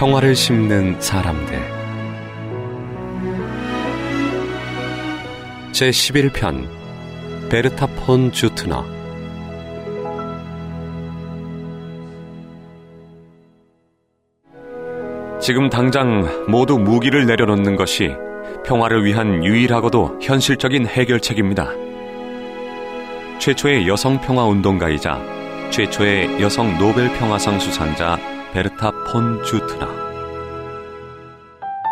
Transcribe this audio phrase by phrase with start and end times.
[0.00, 1.60] 평화를 심는 사람들
[5.72, 6.66] 제11편
[7.50, 8.82] 베르타 폰 주트너
[15.38, 18.16] 지금 당장 모두 무기를 내려놓는 것이
[18.64, 21.72] 평화를 위한 유일하고도 현실적인 해결책입니다.
[23.38, 25.20] 최초의 여성 평화 운동가이자
[25.68, 29.86] 최초의 여성 노벨 평화상 수상자 베르타 폰 주트너.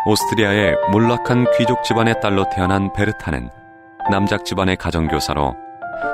[0.05, 3.49] 오스트리아의 몰락한 귀족 집안의 딸로 태어난 베르타는
[4.09, 5.55] 남작 집안의 가정교사로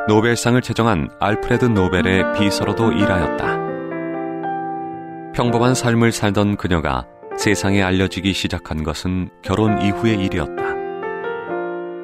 [0.07, 3.65] 노벨상을 제정한 알프레드 노벨의 비서로도 일하였다.
[5.33, 7.05] 평범한 삶을 살던 그녀가
[7.37, 10.63] 세상에 알려지기 시작한 것은 결혼 이후의 일이었다.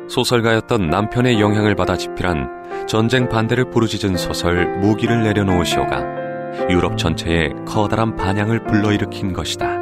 [0.09, 6.20] 소설가였던 남편의 영향을 받아 집필한 전쟁 반대를 부르짖은 소설 무기를 내려놓으시오가
[6.69, 9.79] 유럽 전체에 커다란 반향을 불러일으킨 것이다.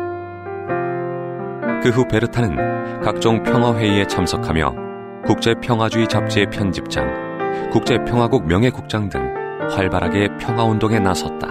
[1.81, 4.75] 그 후 베르타는 각종 평화회의에 참석하며
[5.25, 9.33] 국제평화주의 잡지의 편집장, 국제평화국 명예국장 등
[9.71, 11.47] 활발하게 평화운동에 나섰다.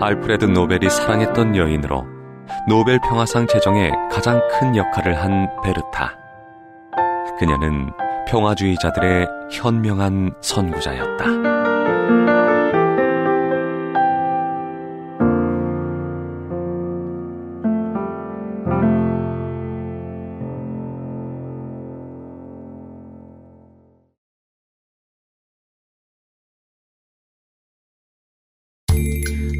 [0.00, 2.04] 알프레드 노벨이 사랑했던 여인으로
[2.68, 6.16] 노벨 평화상 제정에 가장 큰 역할을 한 베르타.
[7.38, 7.90] 그녀는
[8.28, 11.79] 평화주의자들의 현명한 선구자였다.